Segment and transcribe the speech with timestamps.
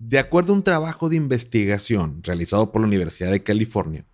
[0.00, 4.06] De acuerdo a un trabajo de investigación realizado por la Universidad de California,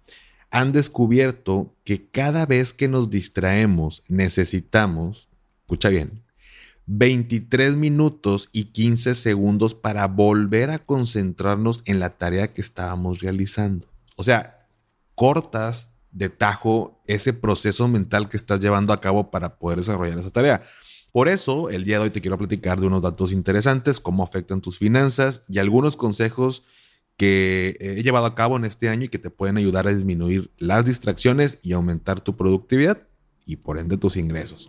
[0.50, 5.28] han descubierto que cada vez que nos distraemos necesitamos,
[5.60, 6.24] escucha bien,
[6.86, 13.86] 23 minutos y 15 segundos para volver a concentrarnos en la tarea que estábamos realizando.
[14.16, 14.66] O sea,
[15.14, 20.30] cortas de tajo ese proceso mental que estás llevando a cabo para poder desarrollar esa
[20.30, 20.62] tarea.
[21.16, 24.60] Por eso, el día de hoy te quiero platicar de unos datos interesantes, cómo afectan
[24.60, 26.62] tus finanzas y algunos consejos
[27.16, 30.50] que he llevado a cabo en este año y que te pueden ayudar a disminuir
[30.58, 32.98] las distracciones y aumentar tu productividad
[33.46, 34.68] y por ende tus ingresos.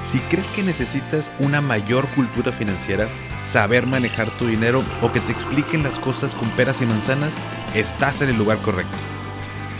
[0.00, 3.10] Si crees que necesitas una mayor cultura financiera,
[3.44, 7.36] saber manejar tu dinero o que te expliquen las cosas con peras y manzanas,
[7.74, 8.96] estás en el lugar correcto.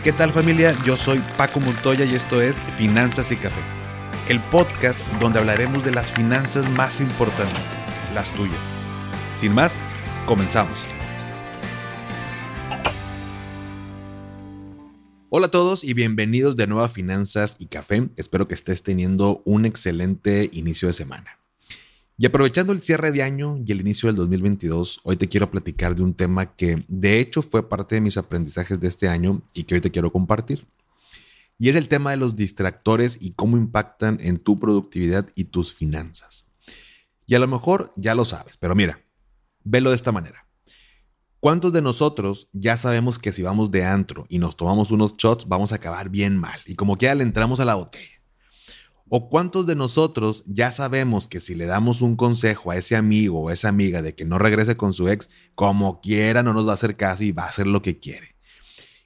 [0.05, 0.75] ¿Qué tal familia?
[0.85, 3.61] Yo soy Paco Montoya y esto es Finanzas y Café,
[4.31, 7.65] el podcast donde hablaremos de las finanzas más importantes,
[8.15, 8.61] las tuyas.
[9.35, 9.83] Sin más,
[10.25, 10.79] Comenzamos.
[15.31, 18.09] Hola a todos y bienvenidos de nuevo a Finanzas y Café.
[18.17, 21.41] Espero que estés teniendo un excelente inicio de semana.
[22.17, 25.97] Y aprovechando el cierre de año y el inicio del 2022, hoy te quiero platicar
[25.97, 29.65] de un tema que de hecho fue parte de mis aprendizajes de este año y
[29.65, 30.65] que hoy te quiero compartir.
[31.61, 35.73] Y es el tema de los distractores y cómo impactan en tu productividad y tus
[35.73, 36.49] finanzas.
[37.27, 38.99] Y a lo mejor ya lo sabes, pero mira,
[39.65, 40.47] Velo de esta manera.
[41.39, 45.49] ¿Cuántos de nosotros ya sabemos que si vamos de antro y nos tomamos unos shots
[45.49, 48.23] vamos a acabar bien mal y como quiera le entramos a la botella?
[49.09, 53.41] ¿O cuántos de nosotros ya sabemos que si le damos un consejo a ese amigo
[53.41, 56.73] o esa amiga de que no regrese con su ex, como quiera no nos va
[56.73, 58.37] a hacer caso y va a hacer lo que quiere?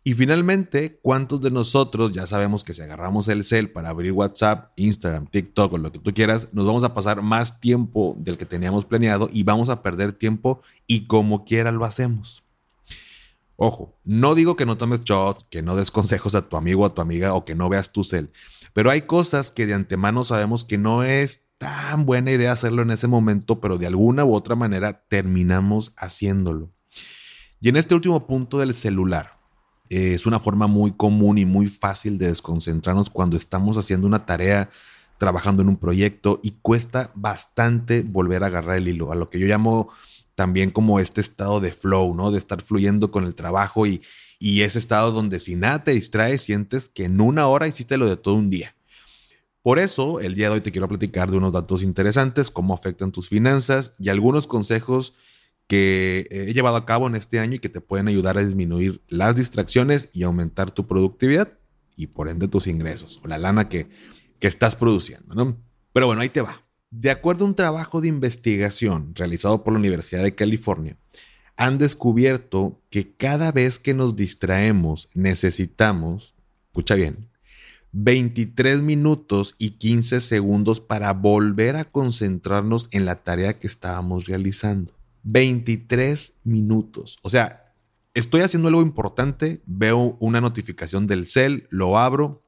[0.07, 4.71] Y finalmente, ¿cuántos de nosotros ya sabemos que si agarramos el cel para abrir WhatsApp,
[4.77, 8.45] Instagram, TikTok o lo que tú quieras, nos vamos a pasar más tiempo del que
[8.45, 12.45] teníamos planeado y vamos a perder tiempo y como quiera lo hacemos?
[13.57, 16.87] Ojo, no digo que no tomes shots, que no des consejos a tu amigo o
[16.87, 18.31] a tu amiga o que no veas tu cel,
[18.75, 22.91] pero hay cosas que de antemano sabemos que no es tan buena idea hacerlo en
[22.91, 26.69] ese momento, pero de alguna u otra manera terminamos haciéndolo.
[27.59, 29.35] Y en este último punto del celular,
[29.89, 34.71] es una forma muy común y muy fácil de desconcentrarnos cuando estamos haciendo una tarea,
[35.19, 39.39] trabajando en un proyecto y cuesta bastante volver a agarrar el hilo, a lo que
[39.39, 39.91] yo llamo
[40.35, 42.31] también como este estado de flow, ¿no?
[42.31, 44.03] De estar fluyendo con el trabajo y,
[44.39, 48.09] y ese estado donde si nada te distrae, sientes que en una hora hiciste lo
[48.09, 48.75] de todo un día.
[49.63, 53.13] Por eso, el día de hoy te quiero platicar de unos datos interesantes, cómo afectan
[53.13, 55.15] tus finanzas y algunos consejos
[55.67, 59.03] que he llevado a cabo en este año y que te pueden ayudar a disminuir
[59.09, 61.53] las distracciones y aumentar tu productividad
[61.97, 63.89] y por ende tus ingresos o la lana que,
[64.39, 65.57] que estás produciendo, ¿no?
[65.93, 66.63] Pero bueno, ahí te va.
[66.91, 70.97] De acuerdo a un trabajo de investigación realizado por la Universidad de California,
[71.57, 76.35] han descubierto que cada vez que nos distraemos necesitamos,
[76.67, 77.29] escucha bien,
[77.93, 84.93] 23 minutos y 15 segundos para volver a concentrarnos en la tarea que estábamos realizando.
[85.25, 87.19] 23 minutos.
[87.23, 87.75] O sea,
[88.15, 92.45] estoy haciendo algo importante, veo una notificación del cel, lo abro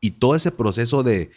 [0.00, 1.30] y todo ese proceso de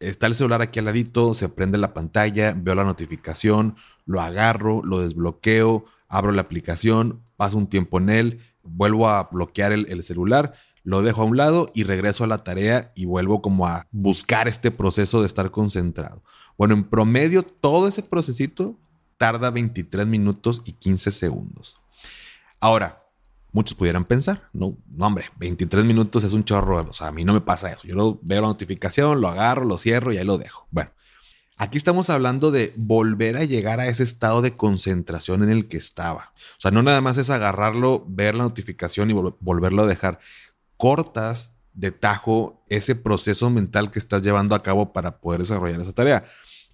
[0.00, 3.76] está el celular aquí al ladito, se prende la pantalla, veo la notificación,
[4.06, 9.72] lo agarro, lo desbloqueo, abro la aplicación, paso un tiempo en él, vuelvo a bloquear
[9.72, 13.42] el, el celular, lo dejo a un lado y regreso a la tarea y vuelvo
[13.42, 16.22] como a buscar este proceso de estar concentrado.
[16.56, 18.78] Bueno, en promedio todo ese procesito
[19.20, 21.76] tarda 23 minutos y 15 segundos.
[22.58, 23.04] Ahora,
[23.52, 27.22] muchos pudieran pensar, no, no hombre, 23 minutos es un chorro, o sea, a mí
[27.22, 27.86] no me pasa eso.
[27.86, 30.66] Yo lo, veo la notificación, lo agarro, lo cierro y ahí lo dejo.
[30.70, 30.92] Bueno,
[31.58, 35.76] aquí estamos hablando de volver a llegar a ese estado de concentración en el que
[35.76, 36.32] estaba.
[36.56, 40.18] O sea, no nada más es agarrarlo, ver la notificación y volverlo a dejar.
[40.78, 45.92] Cortas de tajo ese proceso mental que estás llevando a cabo para poder desarrollar esa
[45.92, 46.24] tarea.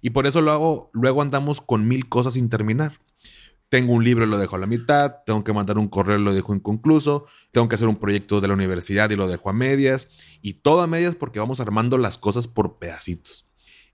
[0.01, 2.99] Y por eso lo hago, luego andamos con mil cosas sin terminar.
[3.69, 6.23] Tengo un libro y lo dejo a la mitad, tengo que mandar un correo y
[6.23, 9.53] lo dejo inconcluso, tengo que hacer un proyecto de la universidad y lo dejo a
[9.53, 10.07] medias,
[10.41, 13.45] y todo a medias porque vamos armando las cosas por pedacitos.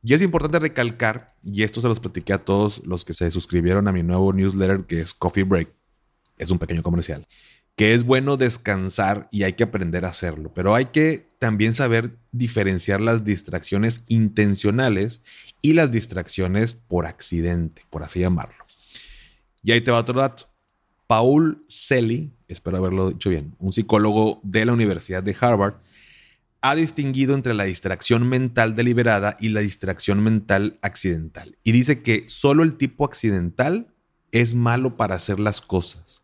[0.03, 3.87] Y es importante recalcar, y esto se los platiqué a todos los que se suscribieron
[3.87, 5.73] a mi nuevo newsletter que es Coffee Break,
[6.37, 7.27] es un pequeño comercial,
[7.75, 12.17] que es bueno descansar y hay que aprender a hacerlo, pero hay que también saber
[12.31, 15.21] diferenciar las distracciones intencionales
[15.61, 18.63] y las distracciones por accidente, por así llamarlo.
[19.63, 20.49] Y ahí te va otro dato.
[21.07, 25.75] Paul Selly, espero haberlo dicho bien, un psicólogo de la Universidad de Harvard,
[26.61, 31.57] ha distinguido entre la distracción mental deliberada y la distracción mental accidental.
[31.63, 33.93] Y dice que solo el tipo accidental
[34.31, 36.22] es malo para hacer las cosas.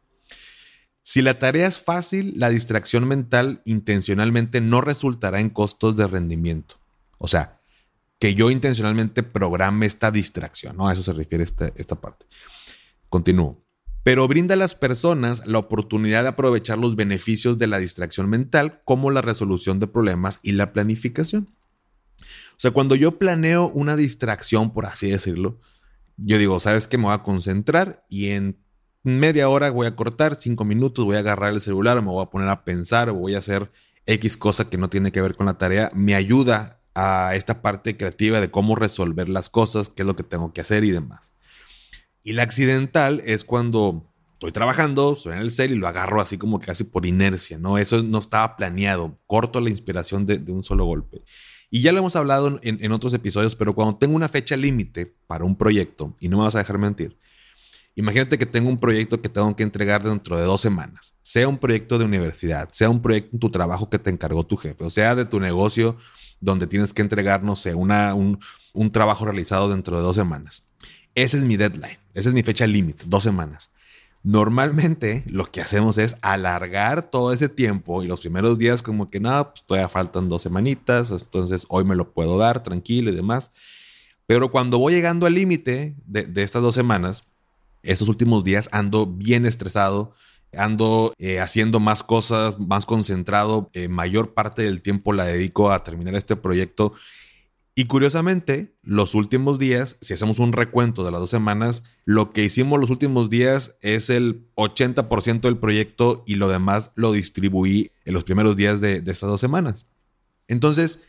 [1.10, 6.76] Si la tarea es fácil, la distracción mental intencionalmente no resultará en costos de rendimiento.
[7.18, 7.62] O sea,
[8.20, 10.88] que yo intencionalmente programe esta distracción, ¿no?
[10.88, 12.28] A eso se refiere esta, esta parte.
[13.10, 13.60] Continúo.
[14.04, 18.84] Pero brinda a las personas la oportunidad de aprovechar los beneficios de la distracción mental,
[18.86, 21.50] como la resolución de problemas y la planificación.
[22.22, 25.60] O sea, cuando yo planeo una distracción, por así decirlo,
[26.18, 27.00] yo digo, ¿sabes qué?
[27.00, 28.60] Me voy a concentrar y en
[29.04, 32.30] media hora voy a cortar, cinco minutos, voy a agarrar el celular, me voy a
[32.30, 33.72] poner a pensar, o voy a hacer
[34.06, 35.92] X cosa que no tiene que ver con la tarea.
[35.94, 40.24] Me ayuda a esta parte creativa de cómo resolver las cosas, qué es lo que
[40.24, 41.34] tengo que hacer y demás.
[42.24, 46.38] Y la accidental es cuando estoy trabajando, estoy en el cel y lo agarro así
[46.38, 47.78] como casi por inercia, ¿no?
[47.78, 51.24] Eso no estaba planeado, corto la inspiración de, un solo golpe.
[51.70, 55.14] Y ya lo hemos hablado en, en otros episodios, pero cuando tengo una fecha límite
[55.28, 57.18] para un proyecto, y no me vas a dejar mentir,
[58.00, 61.58] Imagínate que tengo un proyecto que tengo que entregar dentro de dos semanas, sea un
[61.58, 64.90] proyecto de universidad, sea un proyecto en tu trabajo que te encargó tu jefe, o
[64.90, 65.98] sea de tu negocio
[66.40, 68.40] donde tienes que entregar, no sé, una, un,
[68.72, 70.64] un trabajo realizado dentro de dos semanas.
[71.14, 73.70] Ese es mi deadline, esa es mi fecha límite, dos semanas.
[74.24, 79.20] Normalmente lo que hacemos es alargar todo ese tiempo y los primeros días como que
[79.20, 83.52] nada, pues todavía faltan dos semanitas, entonces hoy me lo puedo dar tranquilo y demás.
[84.26, 87.24] Pero cuando voy llegando al límite de, de, estas dos semanas,
[87.84, 90.14] estos últimos días ando bien estresado,
[90.54, 95.84] ando eh, haciendo más cosas, más concentrado, eh, mayor parte del tiempo la dedico a
[95.84, 96.94] terminar este proyecto.
[97.76, 102.44] Y curiosamente, los últimos días, si hacemos un recuento de las dos semanas, lo que
[102.44, 108.14] hicimos los últimos días es el 80% del proyecto y lo demás lo distribuí en
[108.14, 109.88] los primeros días de, de estas dos semanas.
[110.50, 111.00] Entonces,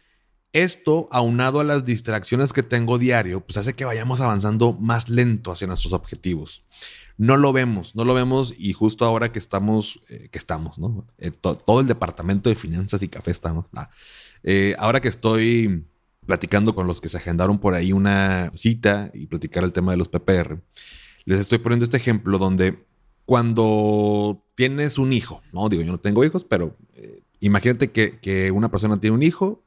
[0.52, 5.52] esto, aunado a las distracciones que tengo diario, pues hace que vayamos avanzando más lento
[5.52, 6.64] hacia nuestros objetivos.
[7.17, 11.06] No lo vemos, no lo vemos y justo ahora que estamos, eh, que estamos, ¿no?
[11.19, 13.67] Eh, todo el departamento de finanzas y café estamos.
[13.75, 13.91] Ah,
[14.43, 15.85] eh, ahora que estoy
[16.26, 19.99] platicando con los que se agendaron por ahí una cita y platicar el tema de
[19.99, 20.61] los PPR,
[21.26, 22.87] les estoy poniendo este ejemplo donde
[23.25, 25.69] cuando tienes un hijo, ¿no?
[25.69, 26.76] Digo, yo no tengo hijos, pero
[27.38, 29.62] imagínate que, que una persona tiene un hijo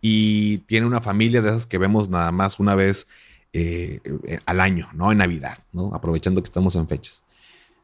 [0.00, 3.08] y tiene una familia de esas que vemos nada más una vez
[3.52, 5.10] eh, eh, al año, ¿no?
[5.10, 5.94] En Navidad, ¿no?
[5.94, 7.24] Aprovechando que estamos en fechas.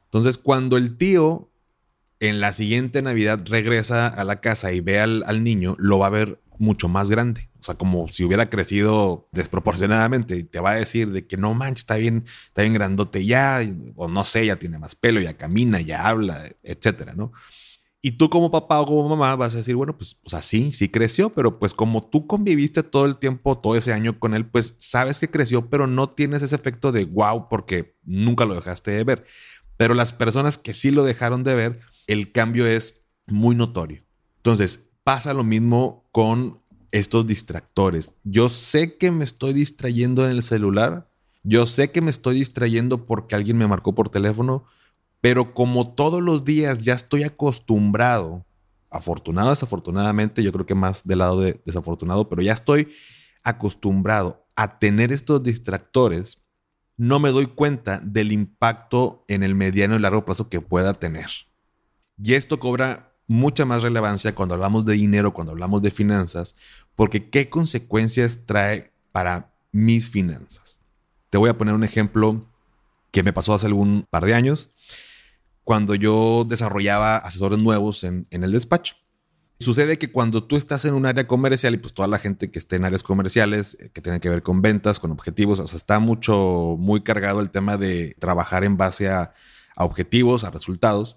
[0.04, 1.48] Entonces, cuando el tío
[2.20, 6.06] en la siguiente Navidad regresa a la casa y ve al, al niño, lo va
[6.06, 7.48] a ver mucho más grande.
[7.60, 11.54] O sea, como si hubiera crecido desproporcionadamente y te va a decir de que no
[11.54, 13.60] manches, está bien, está bien grandote ya,
[13.96, 17.32] o no sé, ya tiene más pelo, ya camina, ya habla, etcétera, ¿no?
[18.06, 20.72] Y tú como papá o como mamá vas a decir, bueno, pues, o sea, sí,
[20.72, 24.44] sí creció, pero pues como tú conviviste todo el tiempo, todo ese año con él,
[24.44, 28.90] pues sabes que creció, pero no tienes ese efecto de wow porque nunca lo dejaste
[28.90, 29.24] de ver.
[29.78, 34.02] Pero las personas que sí lo dejaron de ver, el cambio es muy notorio.
[34.36, 36.60] Entonces, pasa lo mismo con
[36.90, 38.12] estos distractores.
[38.22, 41.08] Yo sé que me estoy distrayendo en el celular,
[41.42, 44.66] yo sé que me estoy distrayendo porque alguien me marcó por teléfono,
[45.24, 48.44] pero como todos los días ya estoy acostumbrado,
[48.90, 52.90] afortunado, desafortunadamente, yo creo que más del lado de desafortunado, pero ya estoy
[53.42, 56.42] acostumbrado a tener estos distractores,
[56.98, 61.30] no me doy cuenta del impacto en el mediano y largo plazo que pueda tener.
[62.22, 66.54] Y esto cobra mucha más relevancia cuando hablamos de dinero, cuando hablamos de finanzas,
[66.96, 70.80] porque qué consecuencias trae para mis finanzas.
[71.30, 72.44] Te voy a poner un ejemplo
[73.10, 74.70] que me pasó hace algún par de años
[75.64, 78.96] cuando yo desarrollaba asesores nuevos en, el despacho.
[79.58, 82.58] Sucede que cuando tú estás en un área comercial y pues toda la gente que
[82.58, 85.76] esté en áreas comerciales, eh, que tiene que ver con ventas, con objetivos, o sea,
[85.76, 89.32] está mucho, muy cargado el tema de trabajar en base a,
[89.76, 91.16] objetivos, a resultados,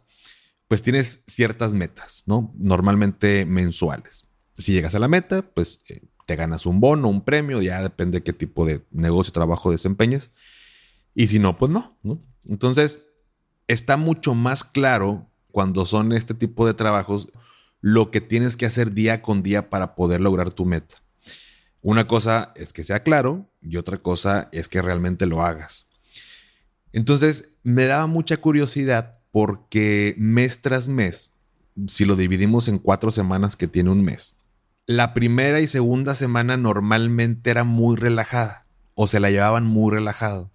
[0.68, 2.52] pues tienes ciertas metas, ¿no?
[2.58, 4.26] Normalmente mensuales.
[4.58, 8.20] Si llegas a la meta, pues eh, te ganas un bono, un premio, ya depende
[8.20, 10.32] de qué tipo de negocio trabajo desempeñes.
[11.14, 11.98] Y si no, pues ¿no?
[12.46, 13.02] Entonces,
[13.68, 17.30] está mucho más claro cuando son este tipo de trabajos
[17.82, 20.96] lo que tienes que hacer día con día para poder lograr tu meta.
[21.82, 25.88] Una cosa es que sea claro y otra cosa es que realmente lo hagas.
[26.92, 31.32] Entonces, me daba mucha curiosidad porque mes tras mes,
[31.88, 34.36] si lo dividimos en cuatro semanas que tiene un mes,
[34.88, 40.50] la primera y segunda semana normalmente era muy relajada o se la llevaban muy relajado.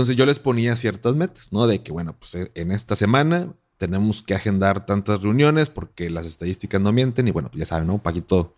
[0.00, 1.66] Entonces yo les ponía ciertas metas, ¿no?
[1.66, 6.80] De que, bueno, pues en esta semana tenemos que agendar tantas reuniones porque las estadísticas
[6.80, 8.02] no mienten y bueno, ya saben, ¿no?
[8.02, 8.56] Paquito,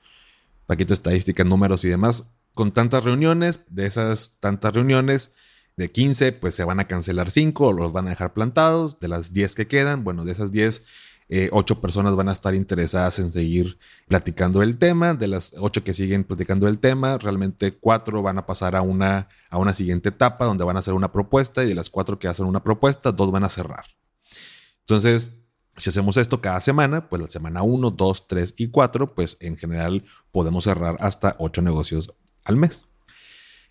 [0.66, 2.30] Paquito estadísticas, números y demás.
[2.54, 5.32] Con tantas reuniones, de esas tantas reuniones,
[5.76, 9.00] de 15, pues se van a cancelar 5 o los van a dejar plantados.
[9.00, 10.84] De las 10 que quedan, bueno, de esas 10,
[11.34, 15.14] eh, 8 personas van a estar interesadas en seguir platicando el tema.
[15.14, 19.30] De las 8 que siguen platicando el tema, realmente 4 van a pasar a una,
[19.48, 22.28] a una siguiente etapa donde van a hacer una propuesta y de las 4 que
[22.28, 23.86] hacen una propuesta, 2 van a cerrar.
[24.80, 25.38] Entonces,
[25.74, 29.56] si hacemos esto cada semana, pues la semana 1, 2, 3 y 4, pues en
[29.56, 32.12] general podemos cerrar hasta 8 negocios
[32.44, 32.84] al mes.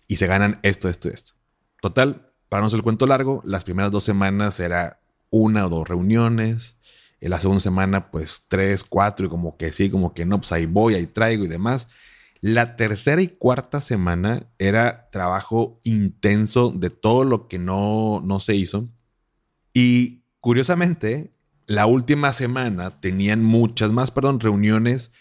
[0.08, 1.34] Y se ganan esto, esto esto.
[1.80, 4.98] Total, para no ser el cuento largo, las primeras dos semanas era
[5.30, 6.76] una o dos reuniones.
[7.22, 10.50] En la segunda semana, pues tres, cuatro, y como que sí, como que no, pues
[10.50, 11.88] ahí voy, ahí traigo y demás.
[12.40, 18.56] La tercera y cuarta semana era trabajo intenso de todo lo que no, no se
[18.56, 18.88] hizo.
[19.72, 21.32] Y curiosamente,
[21.68, 25.12] la última semana tenían muchas más, perdón, reuniones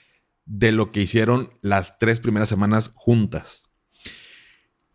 [0.45, 3.65] de lo que hicieron las tres primeras semanas juntas.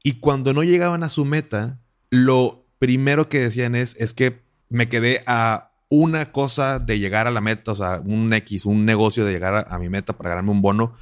[0.03, 4.89] Y cuando no llegaban a su meta, lo primero que decían es, es que me
[4.89, 9.25] quedé a una cosa de llegar a la meta, o sea, un X, un negocio
[9.25, 10.95] de llegar a, mi meta para ganarme un bono.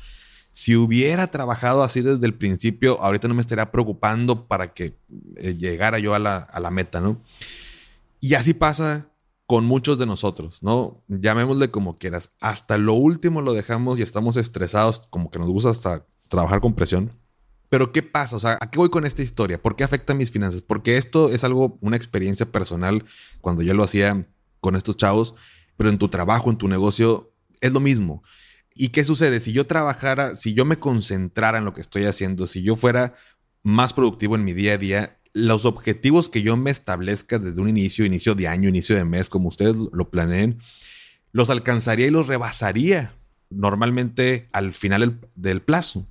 [0.53, 4.97] Si hubiera trabajado así desde el principio, ahorita no me estaría preocupando para que
[5.37, 7.21] eh, llegara yo a la, a la meta, ¿no?
[8.21, 9.09] Y así pasa
[9.47, 11.03] con muchos de nosotros, ¿no?
[11.09, 12.31] Llamémosle como quieras.
[12.41, 16.75] Hasta lo último lo dejamos y estamos estresados, como que nos gusta hasta trabajar con
[16.75, 17.13] presión.
[17.69, 18.37] Pero ¿qué pasa?
[18.37, 19.61] O sea, ¿a qué voy con esta historia?
[19.61, 20.63] ¿Por qué afecta mis finanzas?
[20.63, 23.05] Porque esto es algo, una experiencia personal
[23.41, 24.27] cuando yo lo hacía
[24.65, 25.35] con estos chavos,
[25.77, 28.23] pero en tu trabajo, en tu negocio, es lo mismo.
[28.75, 29.39] ¿Y qué sucede?
[29.41, 33.15] Si yo trabajara, si yo me concentrara en lo que estoy haciendo, si yo fuera
[33.63, 37.69] más productivo en mi día a día, los objetivos que yo me establezca desde un
[37.69, 40.61] inicio, inicio de año, inicio de mes, como ustedes lo planeen,
[41.31, 43.19] los alcanzaría y los rebasaría
[43.51, 46.09] normalmente al final del plazo.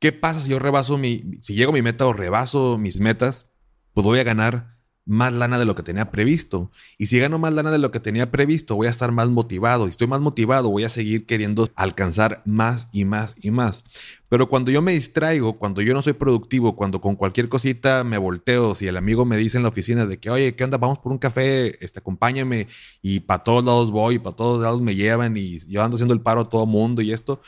[0.00, 3.46] ¿Qué pasa si yo rebaso mi, si llego a mi meta o rebaso mis metas?
[3.94, 4.75] Pues voy a ganar
[5.06, 6.70] más lana de lo que tenía previsto.
[6.98, 9.86] Y si gano más lana de lo que tenía previsto, voy a estar más motivado.
[9.86, 13.84] Y estoy más motivado, voy a seguir queriendo alcanzar más y más y más.
[14.28, 18.18] Pero cuando yo me distraigo, cuando yo no soy productivo, cuando con cualquier cosita me
[18.18, 20.76] volteo, si el amigo me dice en la oficina de que, oye, ¿qué onda?
[20.76, 22.66] Vamos por un café, este, acompáñame.
[23.00, 26.20] Y para todos lados voy, para todos lados me llevan y yo ando haciendo el
[26.20, 27.40] paro a todo mundo y esto.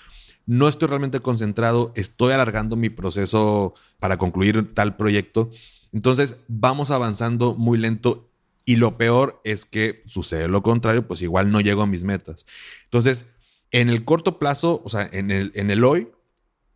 [0.46, 5.50] No estoy realmente concentrado, estoy alargando mi proceso para concluir tal proyecto
[5.92, 8.28] entonces vamos avanzando muy lento
[8.64, 12.44] y lo peor es que sucede lo contrario, pues igual no llego a mis metas.
[12.84, 13.24] Entonces,
[13.70, 16.08] en el corto plazo, o sea, en el, en el hoy,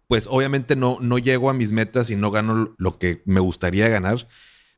[0.09, 3.89] pues obviamente no, no llego a mis metas y no gano lo que me gustaría
[3.89, 4.29] ganar,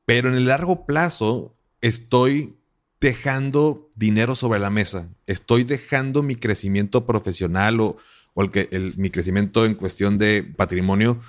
[0.05, 2.57] pero en el largo plazo estoy
[3.01, 7.97] dejando dinero sobre la mesa, estoy dejando mi crecimiento profesional o,
[8.51, 11.21] que, el, mi crecimiento en cuestión de patrimonio,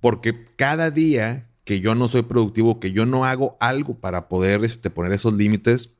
[0.00, 4.64] porque cada día que yo no soy productivo, que yo no hago algo para poder
[4.64, 5.92] este, poner esos límites,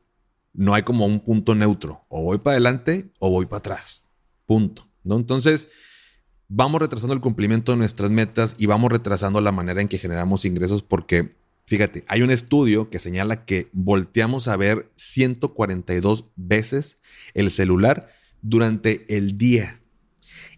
[0.55, 2.05] no hay como un punto neutro.
[2.09, 4.05] O voy para adelante o voy para atrás.
[4.47, 4.87] Punto.
[5.03, 5.17] ¿no?
[5.17, 5.69] Entonces,
[6.47, 10.45] vamos retrasando el cumplimiento de nuestras metas y vamos retrasando la manera en que generamos
[10.45, 11.35] ingresos porque,
[11.67, 17.01] fíjate, hay un estudio que señala que volteamos a ver 142 veces
[17.35, 18.09] el celular
[18.41, 19.81] durante el día.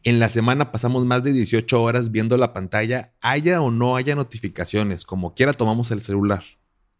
[0.04, 4.14] En la semana pasamos más de 18 horas viendo la pantalla, haya o no haya
[4.14, 6.44] notificaciones, como quiera tomamos el celular.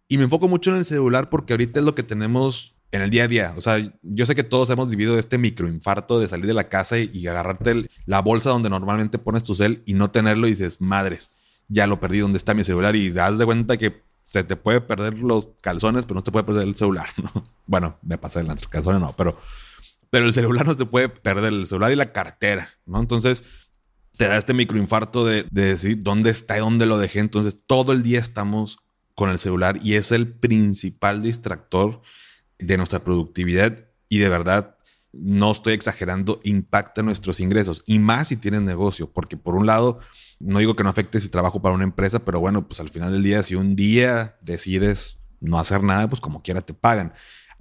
[0.09, 3.11] Y me enfoco mucho en el celular porque ahorita es lo que tenemos en el
[3.11, 3.55] día a día.
[3.57, 6.99] O sea, yo sé que todos hemos vivido este microinfarto de salir de la casa
[6.99, 11.33] y, agarrarte la bolsa donde normalmente pones tu cel y no tenerlo y dices, madres,
[11.69, 12.97] ya lo perdí, ¿dónde está mi celular?
[12.97, 16.45] Y das de cuenta que se te puede perder los calzones, pero no te puede
[16.45, 17.45] perder el celular, ¿no?
[17.67, 19.37] Bueno, me pasa el calzones, no, pero
[20.11, 23.01] pero el celular no se puede perder, el celular y la cartera, ¿no?
[23.01, 23.45] Entonces
[24.17, 27.21] te da este microinfarto de, de decir dónde está y dónde lo dejé.
[27.21, 28.79] Entonces todo el día estamos
[29.15, 32.03] con el celular y es el principal distractor
[32.59, 34.77] de nuestra productividad y de verdad
[35.13, 39.99] no estoy exagerando, impacta nuestros ingresos y más si tienes negocio, porque por un lado,
[40.39, 43.13] no digo que no afecte si trabajo para una empresa, pero bueno, pues al final
[43.13, 47.13] del día, si un día decides no hacer nada, pues como quiera te pagan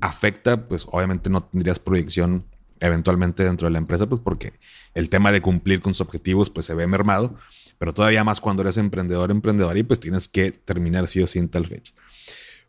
[0.01, 2.45] afecta, pues obviamente no tendrías proyección
[2.79, 4.53] eventualmente dentro de la empresa, pues porque
[4.93, 7.35] el tema de cumplir con sus objetivos pues se ve mermado,
[7.77, 11.39] pero todavía más cuando eres emprendedor, emprendedor y pues tienes que terminar sí o sí
[11.39, 11.93] en tal fecha.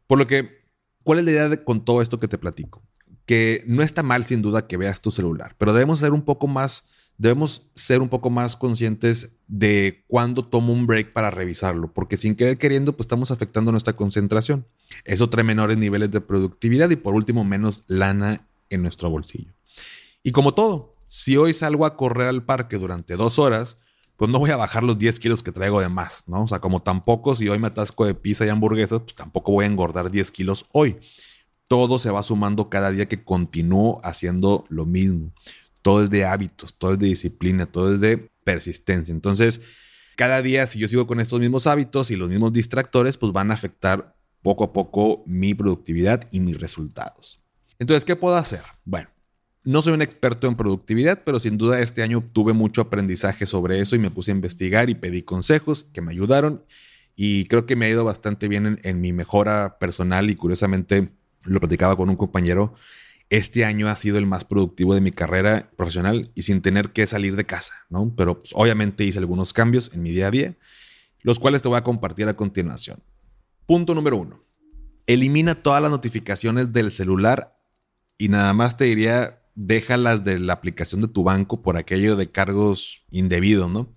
[0.07, 0.65] Por lo que,
[1.03, 2.83] ¿cuál es la idea de, con todo esto que te platico?
[3.27, 6.47] Que no está mal sin duda que veas tu celular, pero debemos ser un poco
[6.47, 12.17] más debemos ser un poco más conscientes de cuándo tomo un break para revisarlo, porque
[12.17, 14.67] sin querer queriendo, pues estamos afectando nuestra concentración.
[15.05, 19.53] Eso trae menores niveles de productividad y por último, menos lana en nuestro bolsillo.
[20.23, 23.79] Y como todo, si hoy salgo a correr al parque durante dos horas,
[24.17, 26.43] pues no voy a bajar los 10 kilos que traigo de más, ¿no?
[26.43, 29.65] O sea, como tampoco si hoy me atasco de pizza y hamburguesas, pues tampoco voy
[29.65, 30.99] a engordar 10 kilos hoy.
[31.69, 35.33] Todo se va sumando cada día que continúo haciendo lo mismo.
[35.89, 39.11] Todo es de hábitos, todo es de disciplina, todo es de persistencia.
[39.11, 39.63] Entonces,
[40.17, 43.51] cada día, si yo sigo con estos mismos hábitos y los mismos distractores, pues van
[43.51, 47.41] a afectar poco a poco mi productividad y mis resultados.
[47.79, 48.61] Entonces, ¿qué puedo hacer?
[48.85, 49.09] Bueno,
[49.65, 53.81] no soy un experto en productividad, pero sin duda este año tuve mucho aprendizaje sobre
[53.81, 56.67] eso y me puse a investigar y pedí consejos que me ayudaron
[57.17, 61.09] y creo que me ha ido bastante bien en, mi mejora personal y curiosamente
[61.45, 62.75] lo platicaba con un compañero.
[63.31, 67.07] Este año ha sido el más productivo de mi carrera profesional y sin tener que
[67.07, 68.13] salir de casa, ¿no?
[68.17, 70.57] Pero pues, obviamente hice algunos cambios en mi día a día,
[71.23, 73.03] los cuales te voy a compartir a continuación.
[73.67, 74.43] Punto número uno.
[75.07, 77.59] Elimina todas las notificaciones del celular
[78.17, 82.31] y nada más te diría déjalas de la aplicación de tu banco por aquello de
[82.31, 83.95] cargos indebidos, ¿no?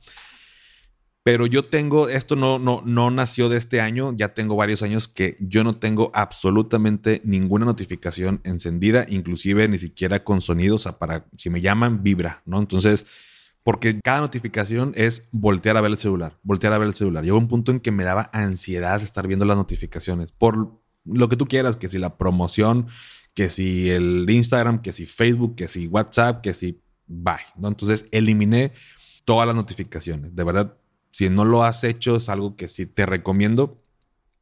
[1.24, 5.08] Pero yo tengo, esto no, no, no nació de este año, ya tengo varios años
[5.08, 10.98] que yo no tengo absolutamente ninguna notificación encendida, inclusive ni siquiera con sonido, o sea,
[10.98, 12.58] para si me llaman, vibra, ¿no?
[12.58, 13.06] Entonces,
[13.63, 17.24] porque cada notificación es voltear a ver el celular, voltear a ver el celular.
[17.24, 21.38] Llegó un punto en que me daba ansiedad estar viendo las notificaciones, por lo que
[21.38, 22.88] tú quieras, que si la promoción,
[23.36, 27.68] que si el Instagram, que si Facebook, que si WhatsApp, que si bye, ¿no?
[27.68, 28.74] Entonces eliminé
[29.25, 30.36] todas las notificaciones.
[30.36, 30.78] De verdad,
[31.12, 33.82] si no lo has hecho, es algo que sí te recomiendo.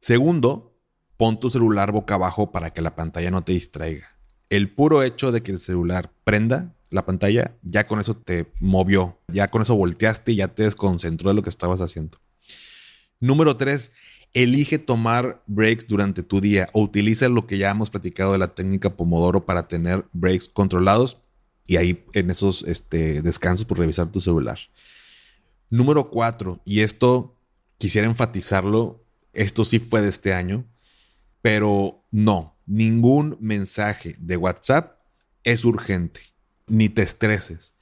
[0.00, 0.74] Segundo,
[1.16, 4.16] pon tu celular boca abajo para que la pantalla no te distraiga.
[4.48, 9.18] El puro hecho de que el celular prenda la pantalla, ya con eso te movió,
[9.28, 12.18] ya con eso volteaste y ya te desconcentró de lo que estabas haciendo.
[13.20, 13.92] Número tres,
[14.32, 18.54] Elige tomar breaks durante tu día o utiliza lo que ya hemos platicado de la
[18.54, 21.18] técnica Pomodoro para tener breaks controlados
[21.66, 24.58] y ahí en esos este, descansos por revisar tu celular.
[25.70, 27.36] Número cuatro, y esto
[27.78, 30.66] quisiera enfatizarlo, esto sí fue de este año,
[31.42, 34.98] pero no, ningún mensaje de WhatsApp
[35.44, 36.20] es urgente,
[36.66, 37.74] ni te estreses.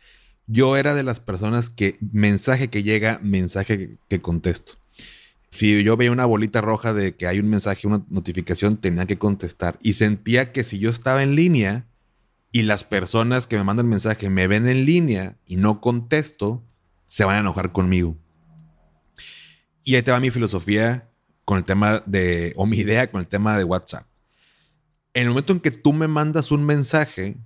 [0.46, 4.74] Yo era de las personas que mensaje que llega, mensaje que contesto.
[5.50, 9.18] Si yo veía una bolita roja de que hay un mensaje, una notificación, tenía que
[9.18, 9.78] contestar.
[9.82, 11.86] Y sentía que si yo estaba en línea
[12.52, 16.62] y las personas que me mandan mensaje me ven en línea y no contesto,
[17.08, 18.16] se van a enojar conmigo.
[19.82, 21.10] Y ahí te va mi filosofía
[21.44, 24.06] con el tema de, o mi idea con el tema de WhatsApp.
[25.14, 27.36] En el momento en que tú me mandas un mensaje,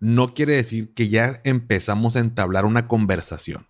[0.00, 3.66] no quiere decir que ya empezamos a entablar una conversación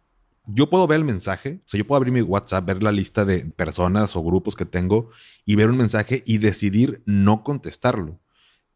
[0.47, 3.25] yo puedo ver el mensaje, o sea, yo puedo abrir mi WhatsApp, ver la lista
[3.25, 5.11] de personas o grupos que tengo
[5.45, 8.21] y ver un mensaje y decidir no contestarlo.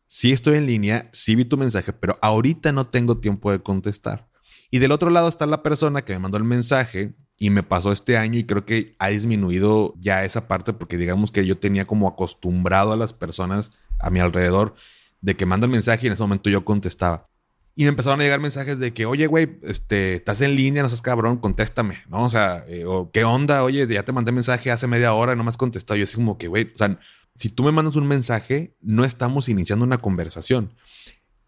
[0.06, 4.28] Sí estoy en línea, sí vi tu mensaje, pero ahorita no tengo tiempo de contestar.
[4.70, 7.90] Y del otro lado está la persona que me mandó el mensaje y me pasó
[7.90, 11.87] este año y creo que ha disminuido ya esa parte porque digamos que yo tenía
[11.87, 14.74] como acostumbrado a las personas a mi alrededor
[15.20, 17.28] de que manda el mensaje y en ese momento yo contestaba.
[17.74, 20.88] Y me empezaron a llegar mensajes de que, oye, güey, este, estás en línea, no
[20.88, 22.24] seas cabrón, contéstame, ¿no?
[22.24, 23.62] O sea, eh, o, ¿qué onda?
[23.62, 25.96] Oye, ya te mandé mensaje hace media hora y no me has contestado.
[25.96, 26.98] Yo así como que, güey, o sea,
[27.37, 30.74] si tú me mandas un mensaje, no estamos iniciando una conversación.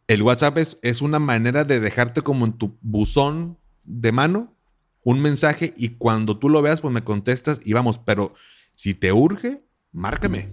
[0.06, 4.54] El WhatsApp es, es una manera de dejarte como en tu buzón de mano
[5.04, 8.34] un mensaje y cuando tú lo veas, pues me contestas y vamos, pero
[8.74, 10.50] si te urge, márcame.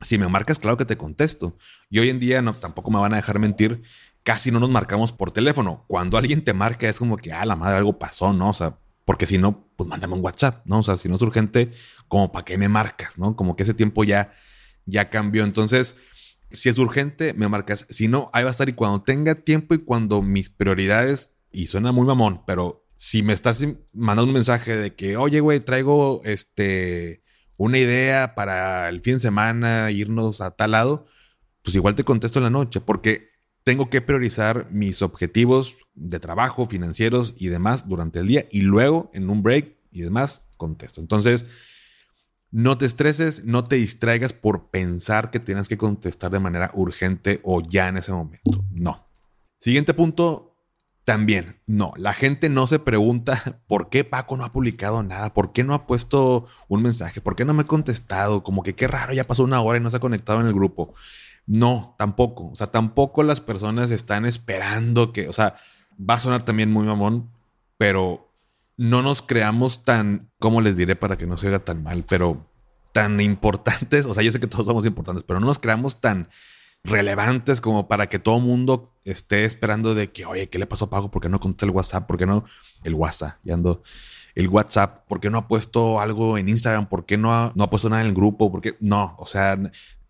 [0.00, 1.56] Si me marcas, claro que te contesto.
[1.88, 3.82] Y hoy en día no, tampoco me van a dejar mentir
[4.22, 5.84] casi no nos marcamos por teléfono.
[5.88, 8.50] Cuando alguien te marca es como que, ah, la madre, algo pasó, ¿no?
[8.50, 10.78] O sea, porque si no, pues mándame un WhatsApp, ¿no?
[10.78, 11.70] O sea, si no es urgente,
[12.08, 13.36] como para qué me marcas, ¿no?
[13.36, 14.32] Como que ese tiempo ya,
[14.86, 15.44] ya cambió.
[15.44, 15.96] Entonces,
[16.52, 17.86] si es urgente, me marcas.
[17.90, 18.68] Si no, ahí va a estar.
[18.68, 23.32] Y cuando tenga tiempo y cuando mis prioridades, y suena muy mamón, pero si me
[23.32, 27.22] estás mandando un mensaje de que, oye, güey, traigo este
[27.56, 31.06] una idea para el fin de semana, irnos a tal lado,
[31.62, 33.30] pues igual te contesto en la noche, porque
[33.62, 39.10] tengo que priorizar mis objetivos de trabajo, financieros y demás durante el día y luego
[39.14, 41.00] en un break y demás contesto.
[41.00, 41.46] Entonces,
[42.52, 47.40] no te estreses, no te distraigas por pensar que tienes que contestar de manera urgente
[47.42, 48.64] o ya en ese momento.
[48.70, 49.08] No.
[49.58, 50.52] Siguiente punto,
[51.04, 55.52] también, no, la gente no se pregunta por qué Paco no ha publicado nada, por
[55.52, 58.86] qué no ha puesto un mensaje, por qué no me ha contestado, como que qué
[58.86, 60.94] raro, ya pasó una hora y no se ha conectado en el grupo.
[61.46, 62.50] No, tampoco.
[62.50, 65.56] O sea, tampoco las personas están esperando que, o sea,
[65.98, 67.30] va a sonar también muy mamón,
[67.78, 68.31] pero
[68.76, 72.04] no nos creamos tan, ¿cómo les diré para que no se oiga tan mal?
[72.08, 72.50] Pero
[72.92, 76.28] tan importantes, o sea, yo sé que todos somos importantes, pero no nos creamos tan
[76.84, 80.90] relevantes como para que todo mundo esté esperando de que, oye, ¿qué le pasó a
[80.90, 81.10] Pago?
[81.10, 82.06] ¿Por qué no contesta el WhatsApp?
[82.06, 82.44] ¿Por qué no
[82.84, 83.38] el WhatsApp?
[83.44, 83.82] Ya ando.
[84.34, 85.06] el WhatsApp?
[85.06, 86.88] ¿Por qué no ha puesto algo en Instagram?
[86.88, 88.50] ¿Por qué no no ha puesto nada en el grupo?
[88.50, 88.76] ¿Por qué?
[88.80, 89.58] No, o sea,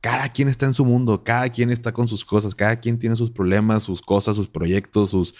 [0.00, 3.16] cada quien está en su mundo, cada quien está con sus cosas, cada quien tiene
[3.16, 5.34] sus problemas, sus cosas, sus proyectos, sus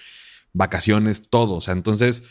[0.52, 1.54] vacaciones, todo.
[1.54, 2.22] O sea, entonces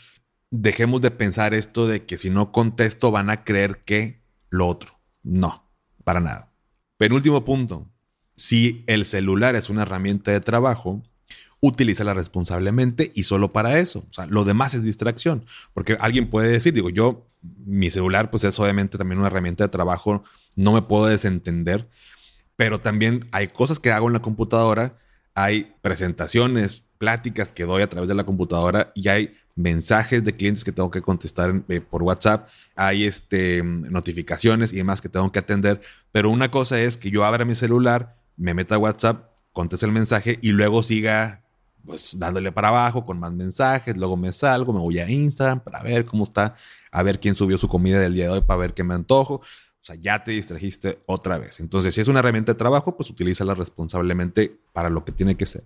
[0.52, 5.00] dejemos de pensar esto de que si no contesto van a creer que lo otro.
[5.22, 5.66] No,
[6.04, 6.52] para nada.
[6.98, 7.88] Penúltimo punto.
[8.36, 11.02] Si el celular es una herramienta de trabajo,
[11.60, 14.00] utilízala responsablemente y solo para eso.
[14.10, 15.46] O sea, lo demás es distracción.
[15.72, 19.68] Porque alguien puede decir, digo, yo, mi celular, pues es obviamente también una herramienta de
[19.70, 20.22] trabajo,
[20.54, 21.88] no me puedo desentender,
[22.56, 24.98] pero también hay cosas que hago en la computadora,
[25.34, 30.64] hay presentaciones, pláticas que doy a través de la computadora y hay mensajes de clientes
[30.64, 35.38] que tengo que contestar eh, por WhatsApp, hay este, notificaciones y demás que tengo que
[35.38, 39.86] atender, pero una cosa es que yo abra mi celular, me meta a WhatsApp, conteste
[39.86, 41.42] el mensaje y luego siga
[41.84, 45.82] pues dándole para abajo con más mensajes, luego me salgo, me voy a Instagram para
[45.82, 46.54] ver cómo está,
[46.90, 49.34] a ver quién subió su comida del día de hoy para ver qué me antojo.
[49.34, 51.58] O sea, ya te distrajiste otra vez.
[51.58, 55.44] Entonces, si es una herramienta de trabajo, pues utilízala responsablemente para lo que tiene que
[55.44, 55.64] ser.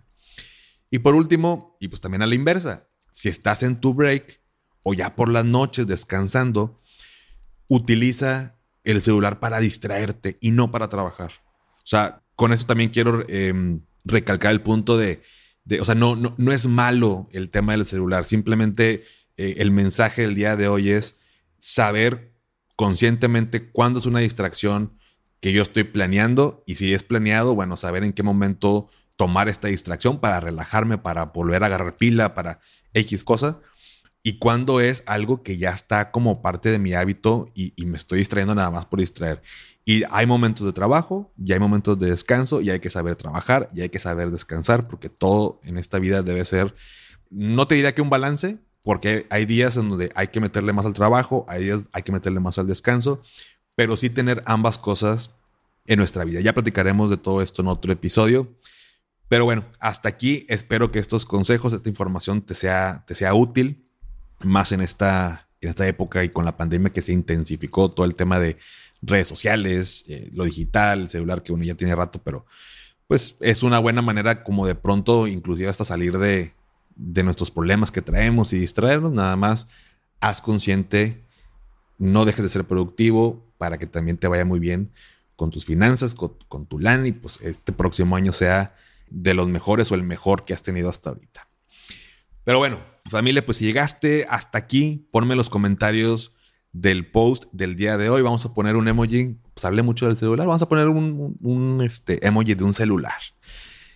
[0.90, 4.42] Y por último, y pues también a la inversa, si estás en tu break
[4.83, 6.83] o ya por las noches descansando,
[7.66, 11.33] utiliza el celular para distraerte y no para trabajar.
[11.79, 15.22] O sea, con eso también quiero em, recalcar el punto de,
[15.81, 19.05] o sea, no, no, es malo el tema del celular, simplemente
[19.38, 21.18] eh, el mensaje del día de hoy es
[21.59, 22.35] saber
[22.76, 24.98] conscientemente cuándo es una distracción
[25.40, 29.68] que yo estoy planeando y si es planeado, bueno, saber en qué momento tomar esta
[29.68, 32.61] distracción para relajarme, para volver a agarrar pila, para
[32.92, 33.61] X cosa.
[34.22, 38.18] Y cuando es algo que ya está como parte de mi hábito y, me estoy
[38.18, 39.40] distrayendo nada más por distraer.
[39.85, 43.70] Y hay momentos de trabajo, y hay momentos de descanso, y hay que saber trabajar,
[43.72, 46.74] y hay que saber descansar, porque todo en esta vida debe ser,
[47.31, 50.87] no te diría que un balance, porque hay días en donde hay que meterle más
[50.87, 53.22] al trabajo, hay días hay que meterle más al descanso,
[53.76, 55.31] pero sí tener ambas cosas
[55.87, 56.40] en nuestra vida.
[56.40, 58.57] Ya platicaremos de todo esto en otro episodio.
[59.28, 63.84] Pero bueno, hasta aquí espero que estos consejos, esta información te sea, te sea útil,
[64.40, 68.14] más en esta, en esta época y con la pandemia que se intensificó todo el
[68.14, 68.58] tema de
[69.02, 72.46] redes sociales, eh, lo digital, el celular que uno ya tiene rato, pero
[73.06, 76.54] pues es una buena manera como de pronto inclusive hasta salir de,
[76.94, 79.68] de nuestros problemas que traemos y distraernos, nada más
[80.20, 81.24] haz consciente,
[81.98, 84.92] no dejes de ser productivo para que también te vaya muy bien
[85.36, 88.74] con tus finanzas, con, con tu LAN y pues este próximo año sea
[89.08, 91.48] de los mejores o el mejor que has tenido hasta ahorita.
[92.44, 96.34] Pero bueno, familia, pues si llegaste hasta aquí, ponme los comentarios
[96.72, 98.22] del post del día de hoy.
[98.22, 102.24] Vamos a poner un emoji, pues hablé mucho del celular, vamos a poner un, este,
[102.26, 103.18] emoji de un celular.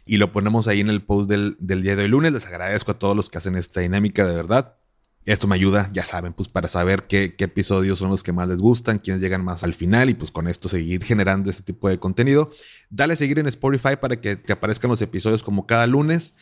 [0.05, 2.33] Y lo ponemos ahí en el post del, del día de hoy lunes.
[2.33, 4.80] Les agradezco a todos los que hacen esta dinámica, de verdad.
[5.27, 8.59] Esto me ayuda, ya saben, pues para saber qué, episodios son los que más les
[8.59, 11.99] gustan, quiénes llegan más al final y pues con esto seguir generando este tipo de
[11.99, 12.49] contenido.
[12.89, 16.35] Dale a seguir en Spotify para que te aparezcan los episodios como cada lunes.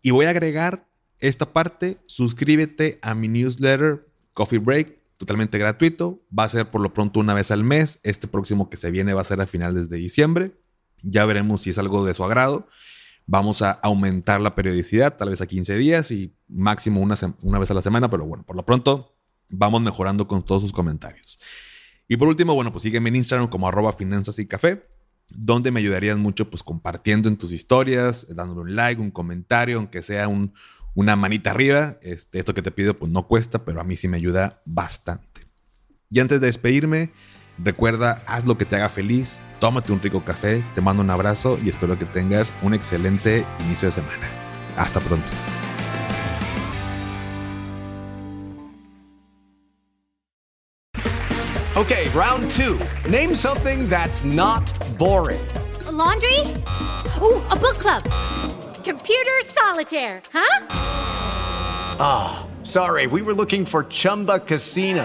[0.00, 0.86] Y voy a agregar
[1.18, 6.22] esta parte, suscríbete a mi newsletter Coffee Break, totalmente gratuito.
[6.36, 7.98] Va a ser por lo pronto una vez al mes.
[8.04, 10.52] Este próximo que se viene va a ser a finales de diciembre.
[11.02, 12.68] Ya veremos si es algo de su agrado.
[13.26, 17.70] Vamos a aumentar la periodicidad, tal vez a 15 días y máximo una, una vez
[17.70, 19.16] a la semana, pero bueno, por lo pronto
[19.48, 21.40] vamos mejorando con todos sus comentarios.
[22.08, 24.86] Y por último, bueno, pues sígueme en Instagram como arroba finanzas y café,
[25.30, 30.02] donde me ayudarías mucho pues compartiendo en tus historias, dándole un like, un comentario, aunque
[30.02, 30.52] sea un,
[30.94, 31.98] una manita arriba.
[32.02, 35.46] Este, esto que te pido pues no cuesta, pero a mí sí me ayuda bastante.
[36.10, 37.12] Y antes de despedirme,
[37.58, 41.56] Recuerda, haz lo que te haga feliz, tómate un rico café, te mando un abrazo
[41.62, 44.26] y espero que tengas un excelente inicio de semana.
[44.76, 45.30] Hasta pronto.
[51.76, 52.78] Okay, round two.
[53.10, 54.62] Name something that's not
[54.96, 55.44] boring.
[55.86, 56.40] A laundry?
[57.20, 58.02] Ooh, a book club.
[58.84, 60.66] Computer solitaire, huh?
[61.98, 65.04] Ah, oh, sorry, we were looking for Chumba Casino.